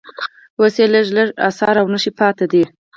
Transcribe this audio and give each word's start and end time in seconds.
اوس 0.59 0.75
یې 0.81 0.87
لږ 0.93 1.07
لږ 1.17 1.29
اثار 1.47 1.75
او 1.81 1.87
نښې 1.93 2.11
پاتې 2.19 2.45
دي. 2.51 2.63